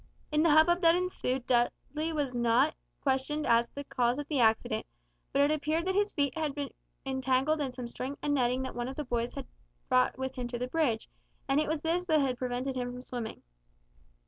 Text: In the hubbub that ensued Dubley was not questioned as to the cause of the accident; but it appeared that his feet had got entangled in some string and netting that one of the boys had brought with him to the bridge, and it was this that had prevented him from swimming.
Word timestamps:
In 0.31 0.41
the 0.41 0.49
hubbub 0.49 0.81
that 0.81 0.95
ensued 0.95 1.45
Dubley 1.45 2.11
was 2.11 2.33
not 2.33 2.73
questioned 3.01 3.45
as 3.45 3.67
to 3.67 3.75
the 3.75 3.83
cause 3.83 4.17
of 4.17 4.27
the 4.29 4.39
accident; 4.39 4.83
but 5.31 5.43
it 5.43 5.51
appeared 5.51 5.85
that 5.85 5.93
his 5.93 6.11
feet 6.11 6.35
had 6.35 6.55
got 6.55 6.71
entangled 7.05 7.61
in 7.61 7.71
some 7.71 7.87
string 7.87 8.17
and 8.19 8.33
netting 8.33 8.63
that 8.63 8.73
one 8.73 8.87
of 8.87 8.95
the 8.95 9.03
boys 9.05 9.35
had 9.35 9.45
brought 9.89 10.17
with 10.17 10.33
him 10.33 10.47
to 10.47 10.57
the 10.57 10.67
bridge, 10.67 11.07
and 11.47 11.59
it 11.59 11.67
was 11.69 11.81
this 11.81 12.03
that 12.05 12.19
had 12.19 12.39
prevented 12.39 12.75
him 12.75 12.91
from 12.91 13.03
swimming. 13.03 13.43